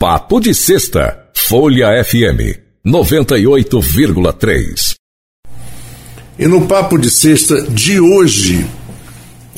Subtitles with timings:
[0.00, 2.56] Papo de Sexta, Folha FM
[2.86, 4.94] 98,3.
[6.38, 8.64] E no Papo de Sexta de hoje,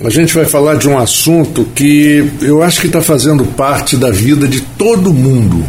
[0.03, 4.11] a gente vai falar de um assunto que eu acho que está fazendo parte da
[4.11, 5.63] vida de todo mundo.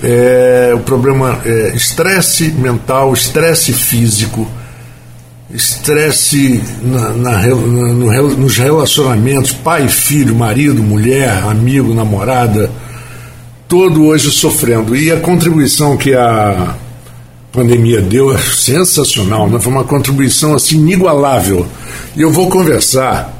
[0.00, 4.48] É o problema é estresse mental, estresse físico,
[5.52, 12.70] estresse na, na, no, nos relacionamentos, pai, filho, marido, mulher, amigo, namorada
[13.68, 14.96] todo hoje sofrendo.
[14.96, 16.74] E a contribuição que a
[17.52, 19.60] pandemia deu é sensacional, né?
[19.60, 21.66] foi uma contribuição assim inigualável.
[22.16, 23.32] E eu vou conversar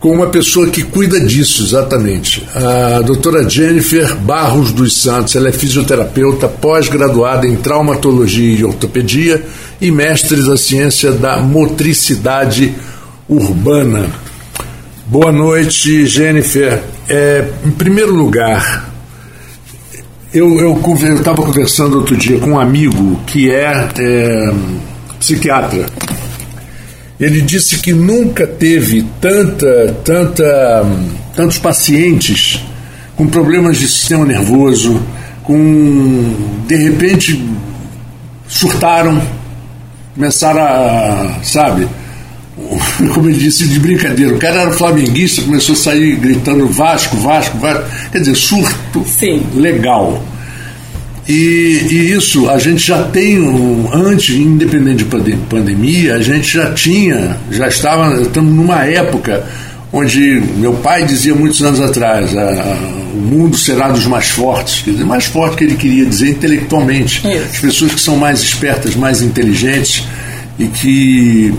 [0.00, 5.36] com uma pessoa que cuida disso exatamente, a doutora Jennifer Barros dos Santos.
[5.36, 9.44] Ela é fisioterapeuta, pós-graduada em traumatologia e ortopedia
[9.80, 12.74] e mestre da ciência da motricidade
[13.28, 14.10] urbana.
[15.06, 16.82] Boa noite, Jennifer.
[17.08, 18.91] É, em primeiro lugar,
[20.32, 20.84] eu
[21.16, 24.54] estava conversando outro dia com um amigo que é, é
[25.18, 25.86] psiquiatra.
[27.20, 30.86] Ele disse que nunca teve tanta, tanta,
[31.36, 32.64] tantos pacientes
[33.14, 35.00] com problemas de sistema nervoso,
[35.44, 36.34] com
[36.66, 37.44] de repente
[38.48, 39.22] surtaram,
[40.14, 41.86] começaram a, sabe,
[43.14, 44.34] como ele disse, de brincadeira.
[44.34, 47.84] O cara era flamenguista, começou a sair gritando Vasco, Vasco, Vasco.
[48.10, 49.42] Quer dizer, surto Sim.
[49.54, 50.22] legal.
[51.28, 53.38] E, e, isso a gente já tem,
[53.92, 59.44] antes, independente de pandemia, a gente já tinha, já estava, estamos numa época
[59.92, 62.76] onde meu pai dizia muitos anos atrás, a, a,
[63.14, 67.18] o mundo será dos mais fortes, quer dizer, mais forte que ele queria dizer intelectualmente.
[67.18, 67.46] Isso.
[67.52, 70.04] As pessoas que são mais espertas, mais inteligentes
[70.58, 71.54] e que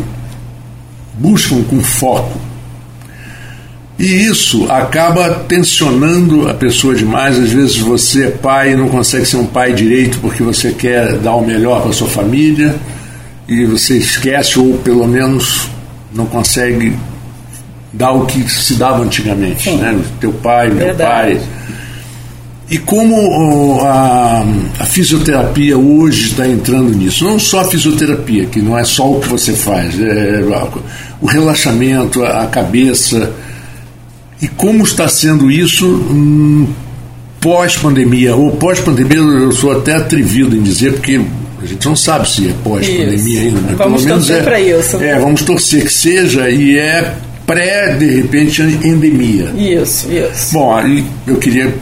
[1.13, 2.39] buscam com foco.
[3.97, 7.37] E isso acaba tensionando a pessoa demais.
[7.37, 11.17] Às vezes você é pai e não consegue ser um pai direito porque você quer
[11.19, 12.75] dar o melhor para sua família
[13.47, 15.67] e você esquece ou pelo menos
[16.13, 16.95] não consegue
[17.91, 19.77] dar o que se dava antigamente, Sim.
[19.77, 19.99] né?
[20.19, 21.35] Teu pai, meu Verdade.
[21.35, 21.41] pai.
[22.69, 24.45] E como a,
[24.79, 29.19] a, fisioterapia hoje está entrando nisso, não só a fisioterapia, que não é só o
[29.19, 30.41] que você faz, é
[31.21, 33.31] o relaxamento, a cabeça,
[34.41, 36.67] e como está sendo isso hum,
[37.39, 41.21] pós-pandemia, ou pós-pandemia eu sou até atrevido em dizer, porque
[41.61, 44.61] a gente não sabe se é pós-pandemia ainda, mas vamos pelo menos torcer é, para
[44.61, 44.97] isso.
[44.97, 47.13] é, vamos torcer que seja, e é
[47.45, 49.51] pré, de repente, endemia.
[49.57, 50.53] Isso, isso.
[50.53, 51.73] Bom, aí eu queria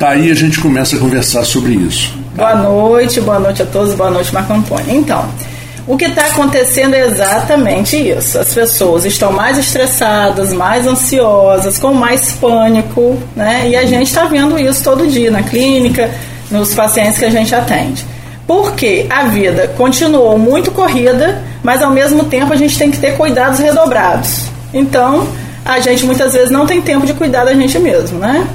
[0.00, 2.18] Daí a gente começa a conversar sobre isso.
[2.34, 4.96] Boa noite, boa noite a todos, boa noite, Marco Antônio.
[4.96, 5.28] Então,
[5.86, 8.38] o que está acontecendo é exatamente isso.
[8.38, 13.68] As pessoas estão mais estressadas, mais ansiosas, com mais pânico, né?
[13.68, 16.10] E a gente está vendo isso todo dia na clínica,
[16.50, 18.02] nos pacientes que a gente atende.
[18.46, 23.18] Porque a vida continuou muito corrida, mas ao mesmo tempo a gente tem que ter
[23.18, 24.46] cuidados redobrados.
[24.72, 25.28] Então,
[25.62, 28.48] a gente muitas vezes não tem tempo de cuidar da gente mesmo, né?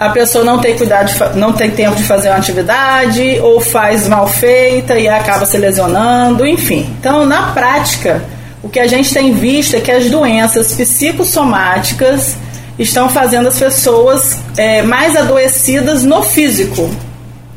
[0.00, 4.26] A pessoa não tem cuidado, não tem tempo de fazer uma atividade ou faz mal
[4.26, 6.88] feita e acaba se lesionando, enfim.
[6.98, 8.24] Então, na prática,
[8.62, 12.34] o que a gente tem visto é que as doenças psicossomáticas
[12.78, 16.90] estão fazendo as pessoas é, mais adoecidas no físico,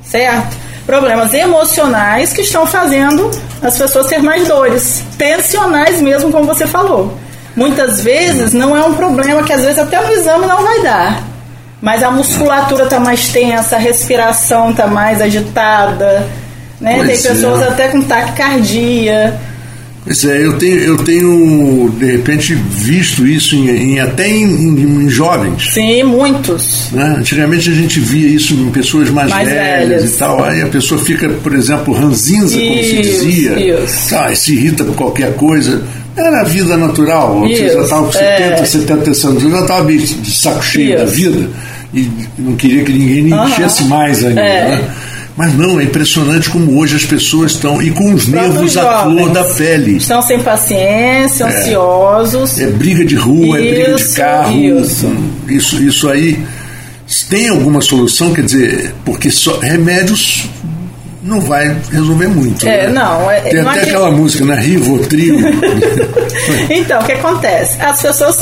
[0.03, 0.57] certo?
[0.85, 7.17] Problemas emocionais que estão fazendo as pessoas ter mais dores, tensionais mesmo, como você falou.
[7.55, 11.32] Muitas vezes não é um problema que às vezes até no exame não vai dar
[11.83, 16.25] mas a musculatura está mais tensa, a respiração está mais agitada,
[16.79, 16.95] né?
[16.95, 17.67] Pois Tem pessoas é.
[17.67, 19.37] até com taquicardia.
[20.05, 25.03] Pois é, eu tenho, eu tenho de repente visto isso em, em- até em, em-
[25.05, 25.73] em jovens.
[25.73, 26.89] Sim, muitos.
[26.91, 27.15] Né?
[27.19, 30.13] Antigamente a gente via isso em pessoas mais, Mais velhas, velhas.
[30.13, 30.43] e tal.
[30.43, 33.59] Aí a pessoa fica, por exemplo, ranzinza, como se Isso, dizia.
[33.83, 34.15] isso.
[34.15, 35.81] Ah, se irrita por qualquer coisa.
[36.17, 37.39] Era a vida natural.
[37.39, 38.65] Você já Isso, estava com 70, é.
[38.65, 41.13] 70 anos, já estava meio de saco cheio da Isso.
[41.15, 41.49] vida
[41.93, 44.41] e não queria que ninguém me enchesse mais ainda.
[44.41, 44.67] É.
[44.77, 44.89] né?
[45.35, 47.81] Mas não, é impressionante como hoje as pessoas estão.
[47.81, 49.97] E com os nervos à flor da pele.
[49.97, 52.59] Estão sem paciência, ansiosos.
[52.59, 54.55] É briga de rua, é briga de Isso, carro.
[54.55, 55.15] isso.
[55.49, 56.37] isso, isso aí.
[57.29, 58.31] Tem alguma solução?
[58.33, 60.47] Quer dizer, porque só remédios
[61.23, 62.67] não vai resolver muito.
[62.67, 62.93] É, né?
[62.93, 64.55] não, é- Tem não até é que- aquela música, né?
[64.59, 65.35] Rivotril.
[66.69, 67.81] Então, o que acontece?
[67.81, 68.37] As pessoas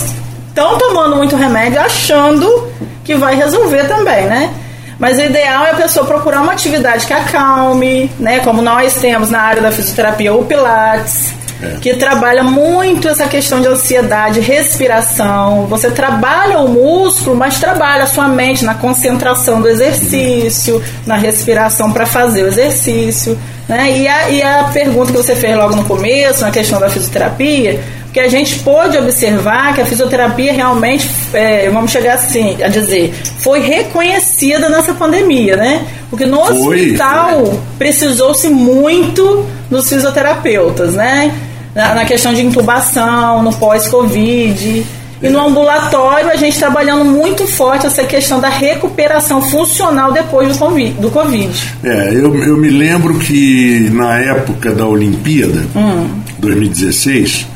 [0.49, 2.67] estão tomando muito remédio achando
[3.03, 4.53] que vai resolver também, né?
[4.99, 8.39] Mas o ideal é a pessoa procurar uma atividade que acalme, né?
[8.41, 11.77] Como nós temos na área da fisioterapia o Pilates, É.
[11.79, 15.67] Que trabalha muito essa questão de ansiedade, respiração.
[15.67, 20.81] Você trabalha o músculo, mas trabalha a sua mente na concentração do exercício, uhum.
[21.05, 23.37] na respiração para fazer o exercício.
[23.69, 23.91] Né?
[23.91, 27.79] E, a, e a pergunta que você fez logo no começo, na questão da fisioterapia,
[28.13, 33.13] que a gente pôde observar que a fisioterapia realmente, é, vamos chegar assim a dizer,
[33.39, 35.85] foi reconhecida nessa pandemia, né?
[36.09, 41.33] Porque no foi, hospital precisou-se muito dos fisioterapeutas, né?
[41.73, 44.85] Na, na questão de intubação, no pós-Covid.
[45.23, 50.57] E no ambulatório, a gente trabalhando muito forte essa questão da recuperação funcional depois do
[50.57, 50.91] COVID.
[50.99, 51.73] Do COVID.
[51.83, 56.09] É, eu, eu me lembro que na época da Olimpíada, hum.
[56.39, 57.50] 2016,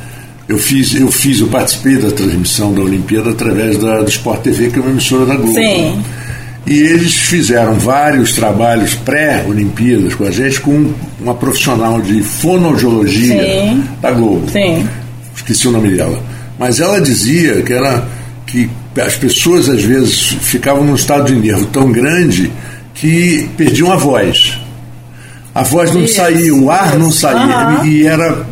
[0.48, 4.70] eu fiz, eu fiz, eu participei da transmissão da Olimpíada através da, do Sport TV,
[4.70, 5.54] que é uma emissora da Globo.
[5.54, 6.04] Sim.
[6.68, 13.84] E eles fizeram vários trabalhos pré-Olimpíadas com a gente, com uma profissional de fonoaudiologia Sim.
[14.02, 14.50] da Globo.
[14.52, 14.88] Sim.
[15.36, 16.20] Esqueci o nome dela.
[16.58, 18.08] Mas ela dizia que, era,
[18.46, 18.70] que
[19.00, 22.52] as pessoas às vezes ficavam num estado de nervo tão grande
[22.94, 24.60] que perdiam a voz.
[25.54, 26.16] A voz não Isso.
[26.16, 27.80] saía, o ar não saía.
[27.80, 27.86] Uhum.
[27.86, 28.46] E era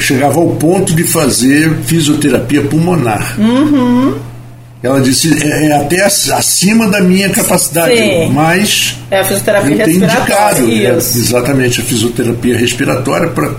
[0.00, 3.36] chegava ao ponto de fazer fisioterapia pulmonar.
[3.38, 4.14] Uhum.
[4.82, 8.30] Ela disse, é, é, até acima da minha capacidade, Sim.
[8.32, 13.52] mas é a fisioterapia eu tenho indicado é, exatamente a fisioterapia respiratória para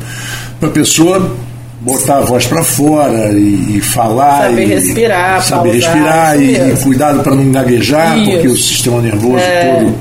[0.61, 1.33] a pessoa
[1.79, 6.77] botar a voz para fora e, e, falar saber e, respirar, saber respirar e, e,
[6.77, 8.31] cuidado para não gaguejar, isso.
[8.31, 9.75] porque o sistema nervoso é.
[9.75, 9.95] todo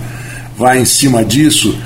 [0.56, 1.76] vai em cima disso.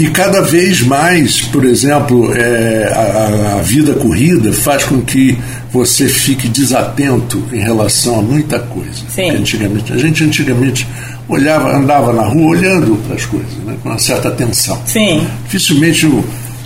[0.00, 5.36] E cada vez mais, por exemplo, é, a, a, vida corrida faz com que
[5.70, 9.02] você fique desatento em relação a muita coisa.
[9.14, 9.28] Sim.
[9.28, 10.88] Antigamente, a gente antigamente
[11.28, 14.80] olhava, andava na rua olhando para as coisas, né, com uma certa atenção.
[14.86, 15.28] Sim.
[15.44, 16.08] Dificilmente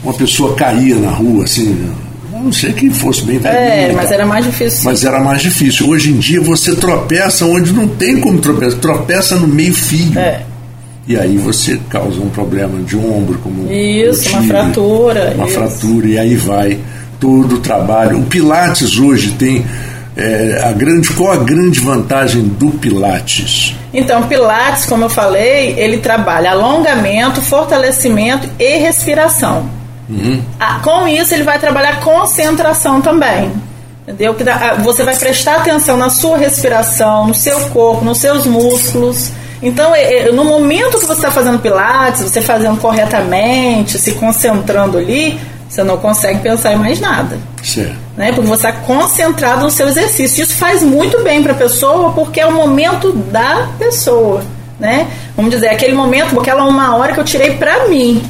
[0.05, 1.77] uma pessoa caía na rua assim,
[2.33, 3.41] a não sei que fosse bem.
[3.43, 4.81] É, mas era mais difícil.
[4.85, 5.89] Mas era mais difícil.
[5.89, 10.17] Hoje em dia você tropeça onde não tem como tropeçar, tropeça no meio fio.
[10.17, 10.54] É
[11.07, 15.55] e aí você causa um problema de ombro, como isso, uma fratura, uma isso.
[15.55, 16.79] fratura e aí vai
[17.21, 18.21] todo o trabalho.
[18.21, 19.65] O Pilates hoje tem
[20.17, 23.75] é, a grande qual a grande vantagem do Pilates?
[23.93, 29.69] Então, Pilates, como eu falei, ele trabalha alongamento, fortalecimento e respiração.
[30.09, 30.43] Uhum.
[30.59, 33.53] Ah, com isso, ele vai trabalhar concentração também.
[34.03, 34.35] Entendeu?
[34.35, 39.33] Que ah, você vai prestar atenção na sua respiração, no seu corpo, nos seus músculos.
[39.65, 44.99] Então, é, é, no momento que você está fazendo pilates, você fazendo corretamente, se concentrando
[44.99, 47.39] ali, você não consegue pensar em mais nada.
[47.63, 47.97] Certo.
[48.15, 48.31] Né?
[48.31, 50.43] Porque você está concentrado no seu exercício.
[50.43, 54.43] Isso faz muito bem para a pessoa, porque é o momento da pessoa.
[54.79, 55.09] Né?
[55.35, 58.23] Vamos dizer, aquele momento, aquela uma hora que eu tirei para mim.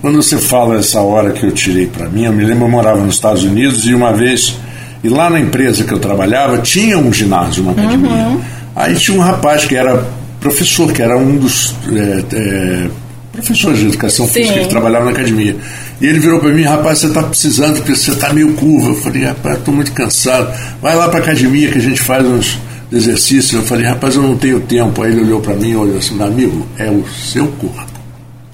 [0.00, 3.00] Quando você fala essa hora que eu tirei para mim, eu me lembro, eu morava
[3.00, 4.56] nos Estados Unidos e uma vez,
[5.02, 8.10] e lá na empresa que eu trabalhava, tinha um ginásio, uma academia.
[8.10, 8.40] Uhum.
[8.76, 12.90] Aí tinha um rapaz que era professor, que era um dos é, é,
[13.30, 14.32] professores de educação Sim.
[14.32, 15.56] física que trabalhava na academia.
[16.00, 18.88] E ele virou para mim, rapaz, você está precisando, porque você está meio curva.
[18.88, 20.52] Eu falei, rapaz, estou muito cansado.
[20.82, 22.58] Vai lá para a academia que a gente faz uns
[22.90, 23.52] exercícios.
[23.54, 25.02] Eu falei, rapaz, eu não tenho tempo.
[25.02, 27.92] Aí ele olhou para mim e olhou assim, meu amigo, é o seu corpo.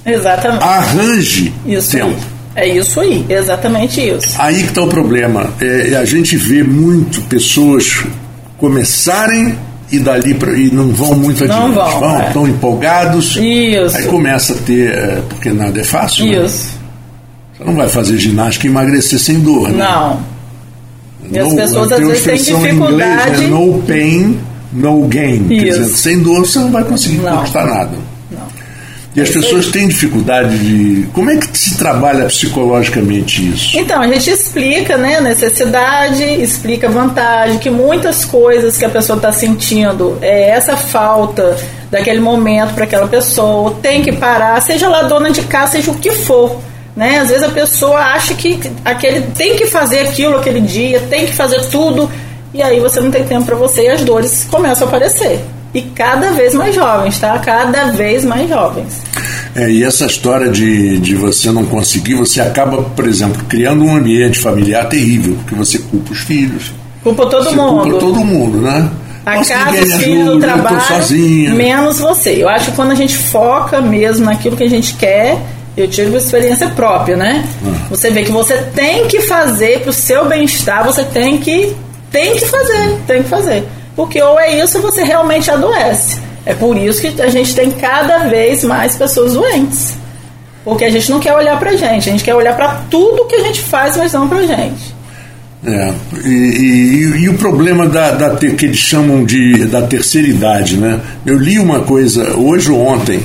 [0.05, 0.62] Exatamente.
[0.62, 2.17] Arranje isso tempo.
[2.55, 2.70] Aí.
[2.70, 4.35] É isso aí, exatamente isso.
[4.37, 5.49] Aí que está o problema.
[5.61, 8.02] É, a gente vê muito pessoas
[8.56, 9.56] começarem
[9.90, 11.61] e dali pra, e não vão muito adiante.
[11.61, 12.26] Não vão, vão é.
[12.26, 13.37] estão empolgados.
[13.37, 13.96] Isso.
[13.96, 16.26] Aí começa a ter, é, porque nada é fácil.
[16.26, 16.45] Né?
[16.45, 16.66] Isso.
[16.66, 16.78] Né?
[17.57, 19.85] Você não vai fazer ginástica e emagrecer sem dor, né?
[19.85, 20.21] Não.
[21.30, 23.30] E as pessoas às vezes têm dificuldade.
[23.30, 24.38] Inglês, é no pain,
[24.73, 25.42] no gain.
[25.42, 25.49] Isso.
[25.49, 27.38] Quer dizer, sem dor você não vai conseguir não.
[27.38, 28.08] conquistar nada.
[29.15, 31.07] E as pessoas têm dificuldade de.
[31.09, 33.77] Como é que se trabalha psicologicamente isso?
[33.79, 39.17] Então, a gente explica né, necessidade, explica a vantagem, que muitas coisas que a pessoa
[39.17, 41.57] está sentindo é essa falta
[41.91, 45.99] daquele momento para aquela pessoa, tem que parar, seja lá dona de casa, seja o
[45.99, 46.61] que for.
[46.95, 47.19] Né?
[47.19, 51.35] Às vezes a pessoa acha que aquele tem que fazer aquilo aquele dia, tem que
[51.35, 52.11] fazer tudo,
[52.53, 55.41] e aí você não tem tempo para você e as dores começam a aparecer
[55.75, 57.38] e cada vez mais jovens, tá?
[57.38, 59.02] Cada vez mais jovens.
[59.54, 63.96] É, e essa história de, de você não conseguir, você acaba, por exemplo, criando um
[63.96, 66.72] ambiente familiar terrível, porque você culpa os filhos.
[67.02, 67.82] Culpa todo você mundo.
[67.82, 68.90] Culpa todo mundo, né?
[69.26, 70.80] A Nossa, casa, os filhos, o trabalho,
[71.54, 72.42] menos você.
[72.42, 75.38] Eu acho que quando a gente foca mesmo naquilo que a gente quer,
[75.76, 77.44] eu tive uma experiência própria, né?
[77.66, 77.88] Ah.
[77.90, 81.76] Você vê que você tem que fazer para o seu bem-estar, você tem que
[82.10, 83.64] tem que fazer, tem que fazer
[83.99, 86.21] porque ou é isso ou você realmente adoece.
[86.47, 89.95] É por isso que a gente tem cada vez mais pessoas doentes.
[90.64, 93.35] Porque a gente não quer olhar pra gente, a gente quer olhar para tudo que
[93.35, 94.95] a gente faz, mas não pra gente.
[95.67, 95.93] É,
[96.25, 101.00] e, e, e, o problema da, da que eles chamam de da terceira idade, né?
[101.26, 103.21] Eu li uma coisa hoje ou ontem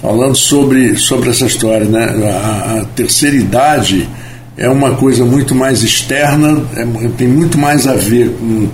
[0.00, 2.04] falando sobre, sobre essa história, né?
[2.30, 4.08] A, a terceira idade
[4.56, 6.86] é uma coisa muito mais externa, é,
[7.18, 8.68] tem muito mais a ver com,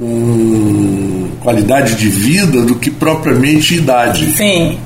[0.00, 4.32] com qualidade de vida do que propriamente idade.
[4.32, 4.78] Sim.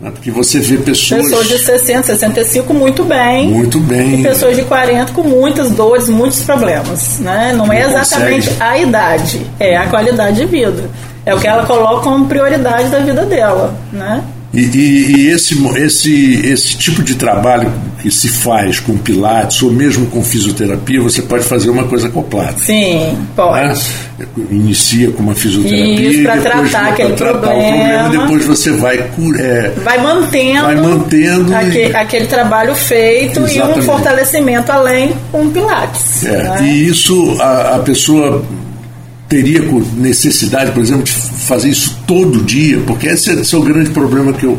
[0.00, 0.10] Né?
[0.10, 1.22] Porque você vê pessoas.
[1.22, 3.48] Pessoas de 60, 65 muito bem.
[3.48, 4.20] Muito bem.
[4.20, 7.20] E pessoas de 40 com muitas dores, muitos problemas.
[7.20, 7.52] Né?
[7.54, 8.62] Não, não é exatamente consegue.
[8.62, 10.90] a idade, é a qualidade de vida.
[11.24, 13.74] É o que ela coloca como prioridade da vida dela.
[13.92, 14.24] Né?
[14.52, 19.70] E, e, e, esse, esse, esse tipo de trabalho que se faz com pilates ou
[19.70, 22.56] mesmo com fisioterapia, você pode fazer uma coisa acoplada.
[22.58, 23.68] Sim, pode.
[23.68, 23.74] Né?
[24.50, 27.78] Inicia com uma fisioterapia para tratar aquele tratar problema.
[27.78, 28.98] problema, depois você vai
[29.38, 33.78] é, vai mantendo, vai mantendo aquele, e, aquele trabalho feito exatamente.
[33.78, 36.24] e um fortalecimento além com pilates.
[36.24, 36.62] É, né?
[36.62, 38.44] E isso a, a pessoa
[39.30, 39.62] teria
[39.94, 42.80] necessidade, por exemplo, de fazer isso todo dia?
[42.84, 44.58] Porque esse é, esse é o grande problema que eu,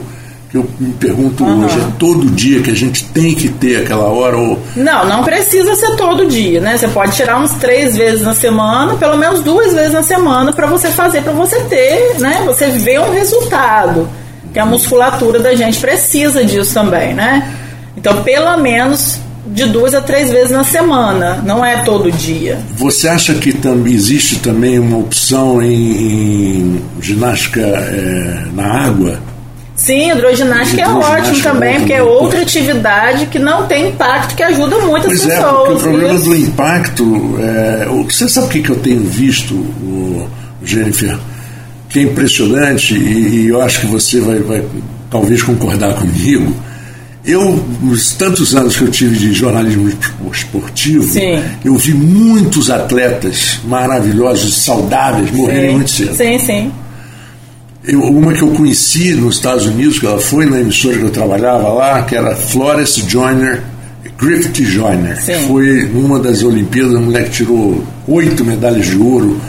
[0.49, 1.65] que eu me pergunto uhum.
[1.65, 1.77] hoje.
[1.77, 4.37] É todo dia que a gente tem que ter aquela hora?
[4.37, 4.57] Ou...
[4.77, 6.77] Não, não precisa ser todo dia, né?
[6.77, 10.67] Você pode tirar uns três vezes na semana, pelo menos duas vezes na semana, para
[10.67, 12.41] você fazer, para você ter, né?
[12.45, 14.07] Você ver um resultado.
[14.53, 17.53] Que a musculatura da gente precisa disso também, né?
[17.97, 22.59] Então, pelo menos de duas a três vezes na semana, não é todo dia.
[22.75, 29.19] Você acha que tam, existe também uma opção em, em ginástica é, na água?
[29.75, 34.43] Sim, hidroginástica, hidroginástica é ótimo também, porque é outra atividade que não tem impacto, que
[34.43, 35.57] ajuda muito pois as é, pessoas.
[35.57, 36.25] Porque o problema isso.
[36.25, 40.29] do impacto, é, você sabe o que, que eu tenho visto, o
[40.63, 41.17] Jennifer,
[41.89, 44.63] que é impressionante, e, e eu acho que você vai, vai
[45.09, 46.55] talvez concordar comigo,
[47.23, 49.91] eu, nos tantos anos que eu tive de jornalismo
[50.31, 51.41] esportivo, sim.
[51.63, 56.15] eu vi muitos atletas maravilhosos, saudáveis, morrerem muito cedo.
[56.15, 56.71] Sim, sim.
[57.83, 61.09] Eu, uma que eu conheci nos Estados Unidos, que ela foi na emissora que eu
[61.11, 63.61] trabalhava lá, que era Flores Joyner,
[64.17, 65.33] Griffith Joyner, sim.
[65.33, 69.39] que foi numa das Olimpíadas, a mulher que tirou oito medalhas de ouro,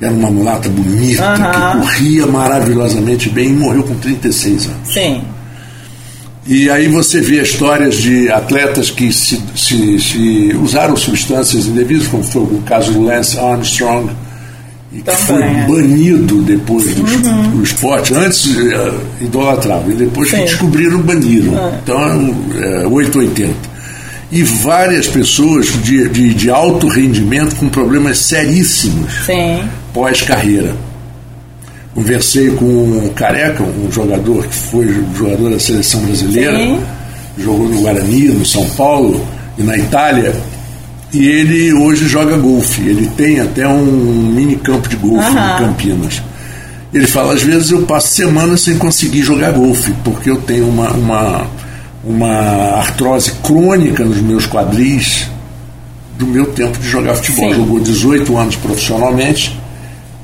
[0.00, 1.72] era uma mulata bonita, uh -huh.
[1.72, 4.92] que corria maravilhosamente bem e morreu com 36 anos.
[4.92, 5.22] Sim.
[6.46, 12.24] E aí você vê histórias de atletas que se, se, se usaram substâncias indevidas, como
[12.24, 14.10] foi o caso do Lance Armstrong,
[14.92, 15.66] e que foi é.
[15.66, 17.50] banido depois do, uhum.
[17.50, 18.12] do esporte.
[18.12, 20.38] Antes uh, idolatrava, e depois Sim.
[20.38, 21.56] que descobriram, baniram.
[21.56, 21.78] É.
[21.82, 23.72] Então, é, 880.
[24.32, 29.12] E várias pessoas de, de, de alto rendimento com problemas seríssimos
[29.92, 30.74] pós-carreira.
[31.94, 36.80] Conversei com o Careca, um jogador que foi jogador da seleção brasileira, Sim.
[37.36, 39.22] jogou no Guarani, no São Paulo
[39.58, 40.34] e na Itália.
[41.12, 42.80] E ele hoje joga golfe.
[42.80, 45.54] Ele tem até um mini campo de golfe Aham.
[45.54, 46.22] em Campinas.
[46.94, 50.90] Ele fala, às vezes eu passo semanas sem conseguir jogar golfe, porque eu tenho uma,
[50.90, 51.46] uma,
[52.04, 52.32] uma
[52.78, 55.26] artrose crônica nos meus quadris
[56.18, 57.50] do meu tempo de jogar futebol.
[57.50, 57.56] Sim.
[57.56, 59.58] Jogou 18 anos profissionalmente.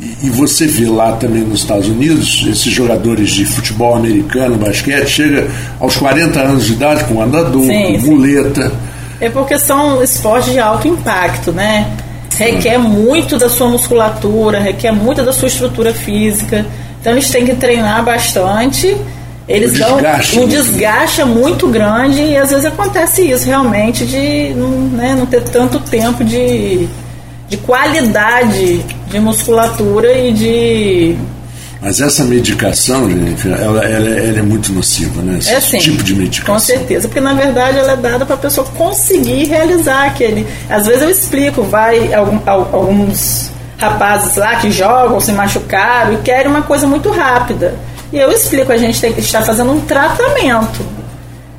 [0.00, 5.08] E, e você vê lá também nos Estados Unidos, esses jogadores de futebol americano, basquete,
[5.08, 5.48] chega
[5.80, 8.10] aos 40 anos de idade com andador, Sim, com sim.
[8.10, 8.72] muleta.
[9.20, 11.90] É porque são esportes de alto impacto, né?
[12.36, 16.64] Requer muito da sua musculatura, requer muito da sua estrutura física.
[17.00, 18.96] Então eles têm que treinar bastante.
[19.48, 24.68] Eles dão desgaste, um desgaste muito grande e às vezes acontece isso realmente de não,
[24.68, 26.86] né, não ter tanto tempo de,
[27.48, 31.16] de qualidade de musculatura e de
[31.80, 35.38] Mas essa medicação, gente, ela, ela, ela é muito nociva, né?
[35.38, 36.54] Esse É sim, tipo de medicação.
[36.54, 40.46] Com certeza, porque na verdade ela é dada para a pessoa conseguir realizar aquele.
[40.68, 46.16] Às vezes eu explico, vai algum- al- alguns rapazes lá que jogam, se machucaram e
[46.18, 47.74] querem uma coisa muito rápida.
[48.12, 50.84] E eu explico, a gente tem que estar fazendo um tratamento.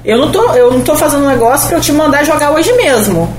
[0.03, 2.71] Eu não tô, eu não tô fazendo um negócio para eu te mandar jogar hoje
[2.73, 3.31] mesmo.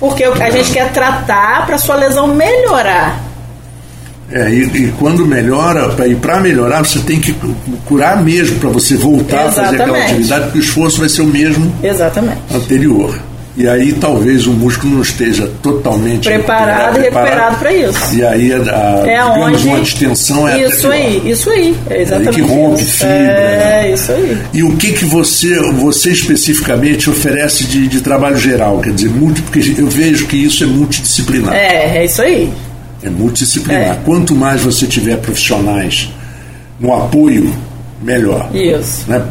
[0.00, 3.20] Porque a gente quer tratar para sua lesão melhorar.
[4.32, 7.54] É, e, e quando melhora, e para melhorar, você tem que cu-
[7.86, 10.12] curar mesmo para você voltar a fazer aquela Exatamente.
[10.12, 12.38] atividade, porque o esforço vai ser o mesmo Exatamente.
[12.54, 13.18] anterior.
[13.56, 18.14] E aí talvez o músculo não esteja totalmente Preparado e recuperado para isso.
[18.14, 19.68] E aí a, a, É digamos, onde.
[19.68, 21.76] uma distensão é Isso aí, isso aí.
[21.90, 22.92] É exatamente que rompe isso.
[22.98, 23.88] fibra, né?
[23.88, 24.38] É, isso aí.
[24.54, 28.78] E o que que você, você especificamente oferece de, de trabalho geral?
[28.80, 31.52] Quer dizer, multi, porque eu vejo que isso é multidisciplinar.
[31.54, 32.50] É, é isso aí.
[33.02, 33.82] É multidisciplinar.
[33.82, 33.98] É.
[34.04, 36.10] Quanto mais você tiver profissionais
[36.78, 37.52] no apoio,
[38.02, 38.48] melhor.
[38.54, 39.08] Isso.
[39.08, 39.22] Né?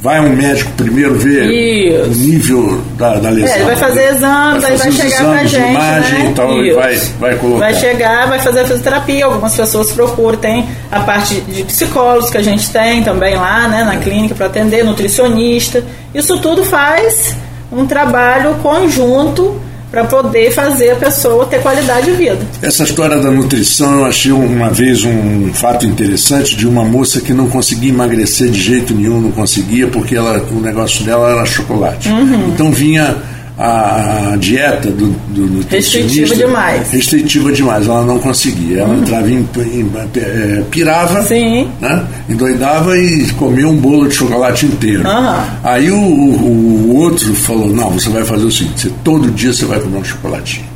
[0.00, 2.10] vai um médico primeiro ver Isso.
[2.10, 3.52] o nível da, da lesão.
[3.52, 5.70] É, ele vai fazer exames, aí vai fazer os chegar pra exames de gente.
[5.70, 6.30] imagem né?
[6.30, 6.76] e tal, e Isso.
[6.76, 7.58] vai, vai colocar.
[7.58, 9.24] Vai chegar, vai fazer a fisioterapia.
[9.24, 13.84] Algumas pessoas procuram, tem a parte de psicólogos que a gente tem também lá, né,
[13.84, 15.82] na clínica para atender, nutricionista.
[16.14, 17.34] Isso tudo faz
[17.72, 22.38] um trabalho conjunto para poder fazer a pessoa ter qualidade de vida.
[22.60, 27.32] Essa história da nutrição, eu achei uma vez um fato interessante de uma moça que
[27.32, 32.08] não conseguia emagrecer de jeito nenhum, não conseguia, porque ela, o negócio dela era chocolate.
[32.10, 32.48] Uhum.
[32.48, 33.16] Então vinha
[33.60, 36.20] a, dieta do, do nutricionista.
[36.20, 36.90] Restritiva demais.
[36.92, 38.82] Restritiva demais, ela não conseguia.
[38.82, 41.68] Ela entrava em, em- eh, pirava, Sim.
[41.80, 42.04] né?
[42.28, 45.04] endoidava e comia um bolo de chocolate inteiro.
[45.08, 45.44] Aham.
[45.64, 49.52] Aí o, o- o outro falou, não, você vai fazer o seguinte, você, todo dia
[49.52, 50.66] você vai comer um chocolatinho.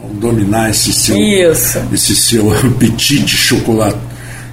[0.00, 1.80] Vamos dominar esse seu, Isso.
[1.92, 3.96] esse seu apetite chocolate.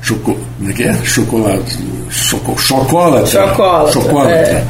[0.02, 0.94] Choco, como é que é?
[1.04, 1.78] Chocolate.
[2.10, 3.32] Choco, chocolate.
[3.32, 4.34] Chocolate, Chocolate.
[4.34, 4.66] é.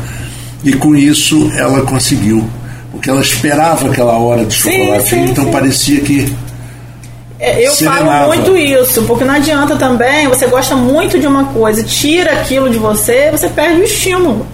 [0.63, 2.43] E com isso ela conseguiu.
[2.91, 5.09] Porque ela esperava aquela hora de Sim, chocolate.
[5.09, 5.51] sim, então sim.
[5.51, 6.33] parecia que.
[7.39, 8.05] É, eu Serenava.
[8.05, 12.69] falo muito isso, porque não adianta também, você gosta muito de uma coisa, tira aquilo
[12.69, 14.45] de você, você perde o estímulo.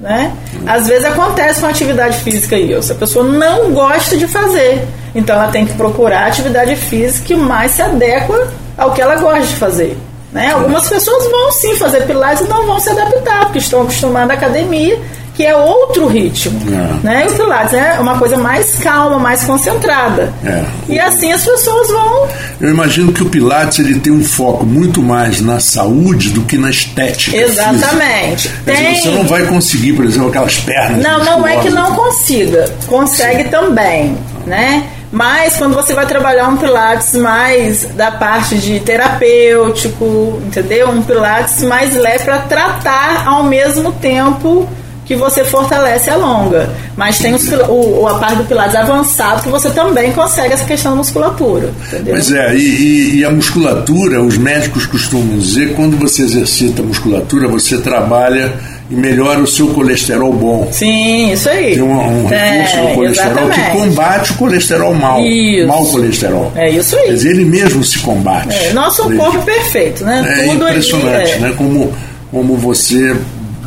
[0.00, 0.32] Né?
[0.66, 4.86] Às vezes acontece com atividade física isso, a pessoa não gosta de fazer.
[5.14, 9.46] Então ela tem que procurar atividade física que mais se adequa ao que ela gosta
[9.46, 9.96] de fazer.
[10.32, 10.52] Né?
[10.52, 14.34] Algumas pessoas vão sim fazer pilates e não vão se adaptar, porque estão acostumadas à
[14.34, 15.00] academia,
[15.38, 16.60] que é outro ritmo.
[16.68, 17.06] É.
[17.06, 17.26] Né?
[17.28, 20.34] E o pilates é uma coisa mais calma, mais concentrada.
[20.44, 20.64] É.
[20.88, 22.26] E assim as pessoas vão
[22.60, 26.58] Eu imagino que o Pilates ele tem um foco muito mais na saúde do que
[26.58, 27.36] na estética.
[27.36, 28.48] Exatamente.
[28.64, 31.00] Tem- Você não vai conseguir, por exemplo, aquelas pernas.
[31.00, 32.68] Não, não é que não consiga.
[32.88, 34.88] Consegue também, né?
[35.12, 40.90] Mas quando você vai trabalhar um pilates mais da parte de terapêutico, entendeu?
[40.90, 44.68] Um pilates mais leve para tratar ao mesmo tempo
[45.08, 46.68] que você fortalece e alonga.
[46.96, 50.92] Mas tem os, o, a parte do pilates avançado que você também consegue essa questão
[50.92, 52.14] da musculatura, entendeu?
[52.14, 57.48] Pois é, e, e- a musculatura, os médicos costumam dizer, quando você exercita a musculatura,
[57.48, 58.52] você trabalha
[58.90, 60.68] e melhora o seu colesterol bom.
[60.72, 61.74] Sim, isso aí.
[61.74, 62.34] Tem um, um recurso
[62.76, 63.70] É, no colesterol que exatamente.
[63.88, 65.24] combate o colesterol mau.
[65.26, 65.66] Isso.
[65.68, 66.52] Mau colesterol.
[66.54, 67.08] É isso Quer aí.
[67.10, 68.54] dizer, ele mesmo se combate.
[68.54, 70.22] É, nosso corpo perfeito, né?
[70.38, 71.38] É Tudo impressionante, é.
[71.38, 71.54] né?
[71.56, 71.92] Como,
[72.30, 73.14] como você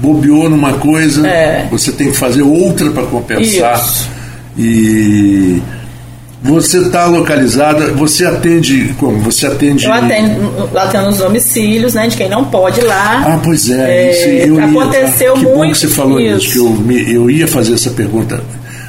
[0.01, 1.67] bobeou numa coisa, É.
[1.69, 3.75] você tem que fazer outra para compensar.
[3.79, 4.09] Isso.
[4.57, 5.61] E
[6.43, 9.19] você está localizada, você atende como?
[9.19, 9.85] Você atende.
[9.85, 12.07] Eu atendo, atendo nos domicílios, né?
[12.07, 13.23] De quem não pode ir lá.
[13.25, 14.07] Ah, pois é.
[14.07, 16.51] É, isso, eu ia- aconteceu que bom muito que você falou isso, isso.
[16.51, 18.41] que eu, me- eu ia fazer essa pergunta.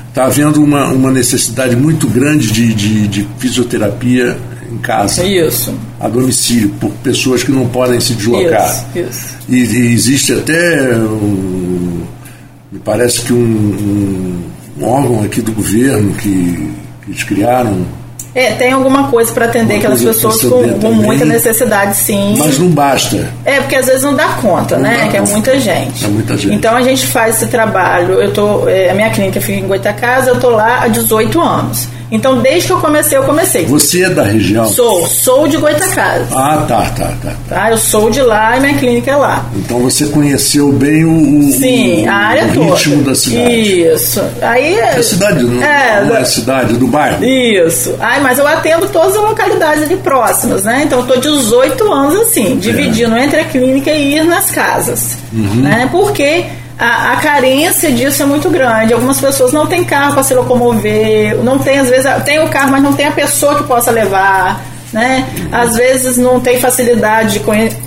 [0.09, 4.37] Está havendo uma, uma necessidade muito grande de, de, de fisioterapia
[4.75, 5.75] em casa, Isso.
[6.01, 8.85] a domicílio, por pessoas que não podem se deslocar.
[8.95, 9.37] Isso, isso.
[9.49, 12.03] E, e existe até, um,
[12.71, 14.43] me parece que um, um-
[14.81, 16.73] um órgão aqui do governo que,
[17.05, 17.85] que eles criaram,
[18.35, 20.93] É, tem alguma coisa para atender aquelas pessoas com, também.
[21.03, 22.35] muita necessidade, sim.
[22.39, 23.29] mas não basta.
[23.45, 25.03] É, porque às vezes não dá conta, Não né?
[25.05, 26.03] dá que é muita gente.
[26.03, 26.55] É muita gente.
[26.55, 28.15] Então a gente faz esse trabalho.
[28.15, 31.87] Eu tô, é, a minha clínica fica em Goitacazes, eu tô lá há 18 anos.
[32.13, 33.65] Então desde que eu comecei, eu comecei.
[33.67, 34.67] Você é da região?
[34.67, 36.29] Sou, sou de Goitacazes.
[36.31, 37.33] Ah, tá, tá, tá.
[37.49, 37.71] Tá?
[37.71, 39.47] Eu sou de lá e minha clínica é lá.
[39.57, 42.75] Então você conheceu bem o, o- Sim, o- a área o toda.
[42.75, 43.83] ritmo da cidade.
[43.83, 44.23] Isso.
[44.43, 47.25] Aí É a cidade, não É, não é cidade, do bairro.
[47.25, 47.95] Isso.
[47.99, 50.83] Ai, mas eu atendo todas as localidades ali próximas, né?
[50.85, 55.17] Então eu tô 18 anos assim, dividindo entre a clínica e ir nas casas.
[55.33, 55.89] Né?
[55.91, 56.45] Porque
[56.79, 58.93] a, a carência disso é muito grande.
[58.93, 62.73] Algumas pessoas não têm carro para se locomover, não tem, às vezes, tem o carro,
[62.73, 64.61] mas não tem a pessoa que possa levar.
[64.93, 65.27] Né?
[65.51, 67.41] Às vezes não tem facilidade de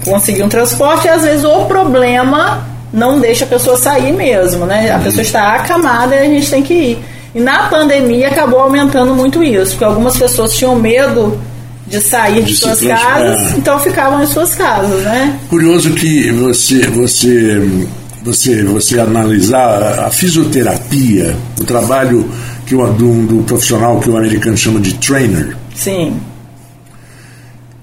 [0.03, 4.91] conseguir um transporte, e às vezes o problema não deixa a pessoa sair mesmo, né?
[4.91, 6.99] A pessoa está acamada e a gente tem que ir.
[7.35, 11.37] E na pandemia acabou aumentando muito isso, porque algumas pessoas tinham medo
[11.85, 15.37] de sair de, De suas casas, então ficavam em suas casas, né?
[15.49, 17.87] Curioso que você, você,
[18.25, 22.27] você, você analisar a fisioterapia, o trabalho
[22.65, 26.19] que o, do, do profissional que o americano chama de trainer, Sim.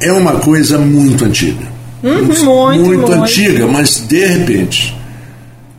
[0.00, 1.70] é uma coisa muito antiga.
[2.02, 3.12] Uhum, muito, muito.
[3.12, 4.98] antiga, mas de repente,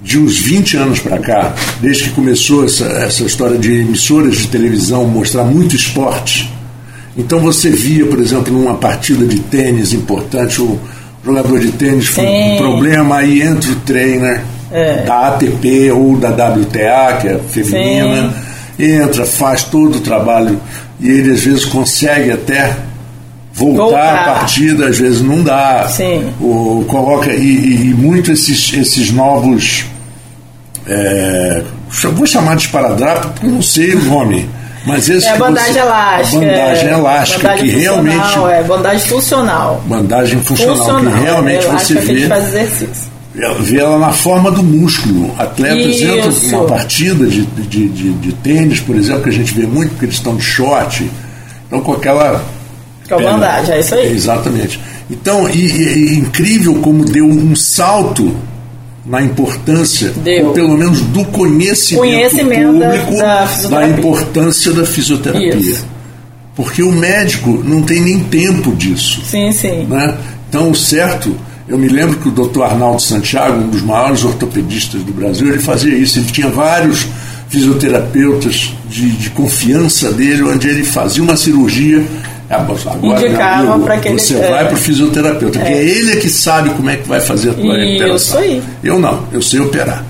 [0.01, 4.47] de uns 20 anos para cá, desde que começou essa, essa história de emissoras de
[4.47, 6.49] televisão mostrar muito esporte,
[7.17, 10.79] então você via, por exemplo, numa partida de tênis importante, o
[11.25, 15.03] jogador de tênis com um problema, aí entra o trainer É.
[15.05, 18.33] da ATP ou da WTA, que é feminina,
[18.79, 20.59] entra, faz todo o trabalho
[20.99, 22.75] e ele às vezes consegue até
[23.53, 24.15] voltar, Voltar.
[24.15, 25.87] a partida, às vezes não dá.
[25.87, 26.33] Sim.
[26.41, 29.85] O, coloca, e, e, e muito esses, esses novos.
[30.87, 31.61] é,
[32.13, 34.49] vou chamar de esparadrapo, porque não sei o nome.
[34.85, 36.39] Mas esse É a bandagem você- elástica.
[36.45, 38.15] Bandagem é, elástica, bandagem que realmente.
[38.21, 39.83] funcional, É, bandagem funcional.
[39.85, 41.13] Bandagem funcional, Funcional.
[41.13, 42.39] que realmente é, você elástica que a
[43.33, 43.43] vê.
[43.45, 43.63] exercício.
[43.65, 45.33] vê ela na forma do músculo.
[45.37, 46.03] Atletas Isso.
[46.05, 49.91] entram numa partida de, de, de, de tênis, por exemplo, que a gente vê muito,
[49.91, 51.09] porque eles estão de short,
[51.67, 52.43] então com aquela.
[53.09, 54.11] Com bandagem, é isso aí.
[54.13, 54.79] Exatamente.
[55.11, 58.33] Então, e, e- e incrível como deu um salto
[59.05, 60.47] na importância, Deu.
[60.47, 63.97] ou pelo menos do conhecimento, Conhecimento da- público da da, fisioterapia.
[63.97, 65.55] importância da fisioterapia.
[65.55, 65.85] Isso.
[66.55, 69.85] Porque o médico não tem nem tempo disso Sim, sim.
[69.89, 70.15] né?
[70.47, 71.35] Então, o certo,
[71.73, 72.61] eu me lembro que o Dr.
[72.63, 76.19] Arnaldo Santiago, um dos maiores ortopedistas do Brasil, ele fazia isso.
[76.19, 77.05] Ele tinha vários
[77.49, 82.03] fisioterapeutas de, de confiança dele, onde ele fazia uma cirurgia.
[82.49, 84.49] ah, Agora, Indicava pra aquele- você é.
[84.51, 87.53] vai para o fisioterapeuta, porque é ele que sabe como é que vai fazer a
[87.53, 88.39] tua recuperação.
[88.39, 88.61] aí.
[88.83, 90.05] Eu não, eu sei operar.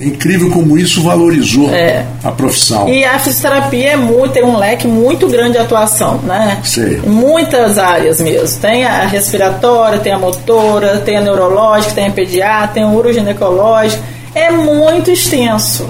[0.00, 2.06] É incrível como isso valorizou É.
[2.24, 2.88] a profissão.
[2.88, 6.58] E a fisioterapia é muito, tem um leque muito grande de atuação, né?
[6.64, 7.00] Sei.
[7.04, 8.60] Em muitas áreas mesmo.
[8.60, 14.02] Tem a respiratória, tem a motora, tem a neurológica, tem a pediatra, tem o uroginecológico.
[14.34, 15.86] É muito extenso.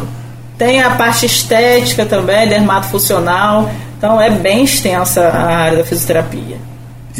[0.58, 3.70] Tem a parte estética também, dermatofuncional.
[3.96, 6.56] Então é bem extensa a área da fisioterapia.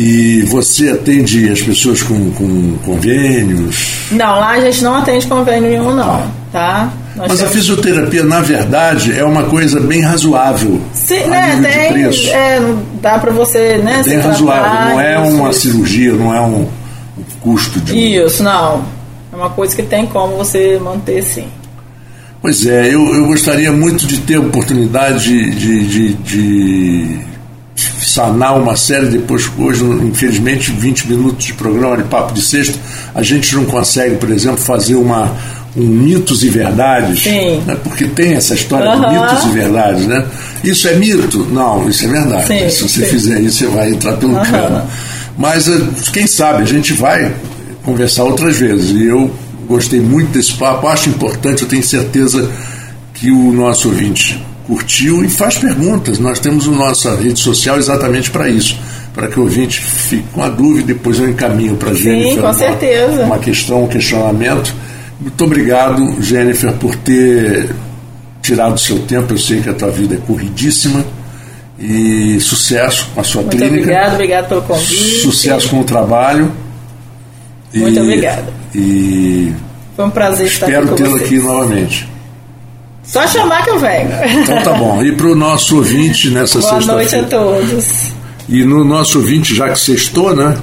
[0.03, 4.07] E você atende as pessoas com, com convênios?
[4.11, 6.27] Não, lá a gente não atende convênio nenhum, não.
[6.51, 6.91] Tá?
[7.15, 10.81] Nós Mas a temos- fisioterapia, na verdade, é uma coisa bem razoável.
[10.95, 12.31] Sim, a né, tem, preço.
[12.31, 12.61] é,
[13.03, 14.63] dá pra você, né, Bem se razoável.
[14.71, 15.61] tratar, Não é uma isso.
[15.61, 16.63] cirurgia, não é um,
[17.19, 18.17] um custo de.
[18.17, 18.83] Isso, não.
[19.31, 21.45] É uma coisa que tem como você manter sim.
[22.41, 27.19] Pois é, eu, eu gostaria muito de ter a oportunidade de, de, de- de
[28.11, 32.79] sanar uma série depois, hoje, infelizmente, 20 minutos de programa de papo de sexta,
[33.15, 35.33] a gente não consegue, por exemplo, fazer uma,
[35.77, 37.77] um mitos e verdades, né?
[37.85, 39.23] porque tem essa história de Aham.
[39.23, 40.25] mitos e verdades, né?
[40.65, 41.39] Isso é mito?
[41.51, 42.47] Não, isso é verdade.
[42.47, 43.11] Sim, Se você sim.
[43.11, 44.51] fizer isso, você vai entrar pelo Aham.
[44.51, 44.83] cano.
[45.39, 45.81] Mas eh,
[46.13, 47.33] quem sabe, a gente vai
[47.83, 48.91] conversar outras vezes.
[48.91, 49.31] E eu
[49.67, 52.51] gostei muito desse papo, acho importante, eu tenho certeza
[53.15, 56.19] que o nosso ouvinte curtiu e faz perguntas.
[56.21, 58.79] Nós temos a nossa rede social exatamente para isso,
[59.13, 62.41] para que o ouvinte fique com a dúvida, depois eu encaminho para a Jennifer com
[62.47, 63.23] uma- certeza.
[63.25, 64.73] uma questão, um questionamento.
[65.21, 67.69] Muito obrigado, Jennifer, por ter
[68.41, 69.35] tirado o seu tempo.
[69.35, 71.05] Eu sei que a tua vida é corridíssima.
[71.83, 73.79] E sucesso com a sua Muito clínica.
[73.81, 75.21] obrigado, obrigado pelo convite.
[75.23, 76.53] Sucesso com o trabalho.
[77.75, 78.45] Muito E- obrigada.
[78.75, 79.53] E
[79.97, 82.09] Foi um prazer estar espero aqui com tê-la aqui novamente.
[83.11, 84.09] Só chamar que eu venho.
[84.43, 85.03] Então tá bom.
[85.03, 87.27] E para o nosso ouvinte nessa Boa noite a sexta-feira.
[87.29, 88.13] todos.
[88.49, 90.57] E no nosso ouvinte, já que sextou, né?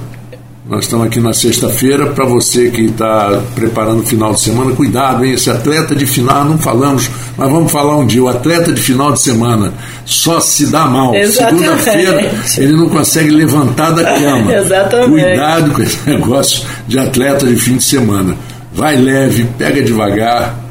[0.66, 2.06] Nós estamos aqui na sexta-feira.
[2.06, 5.32] Para você que está preparando o final de semana, cuidado, hein?
[5.32, 8.22] Esse atleta de final, não falamos, mas vamos falar um dia.
[8.22, 9.72] O atleta de final de semana
[10.06, 11.12] só se dá mal.
[11.26, 14.54] Segunda-feira ele não consegue levantar da cama.
[14.54, 15.10] Exatamente.
[15.22, 18.34] Cuidado com esse negócio de atleta de fim de semana.
[18.72, 20.67] Vai leve, pega devagar.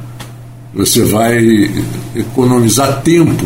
[0.77, 1.71] Você vai
[2.15, 3.45] economizar tempo.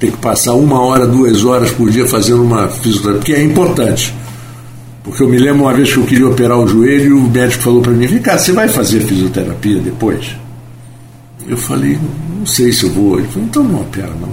[0.00, 4.12] Tem que passar uma hora, duas horas por dia fazendo uma fisioterapia, que é importante.
[5.04, 7.62] Porque eu me lembro uma vez que eu queria operar o joelho e o médico
[7.62, 10.36] falou para mim: Vem cá, você vai fazer fisioterapia depois?
[11.46, 11.96] Eu falei:
[12.36, 13.18] Não sei se eu vou.
[13.18, 14.32] Ele falou: Então não opera, não.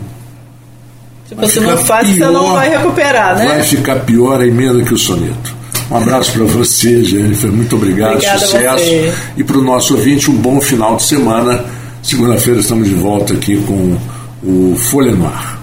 [1.28, 2.54] Se você não faz, você não pior.
[2.54, 3.46] vai recuperar, né?
[3.46, 5.56] Vai ficar pior a emenda que o soneto.
[5.92, 7.52] Um abraço para você, Jennifer.
[7.52, 9.16] Muito obrigado, Obrigada sucesso.
[9.38, 11.64] E para o nosso ouvinte, um bom final de semana.
[12.02, 13.98] Segunda-feira estamos de volta aqui com
[14.44, 15.60] o Folha no Ar.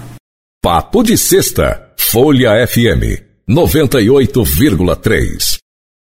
[0.61, 5.56] Papo de Sexta, Folha FM 98,3.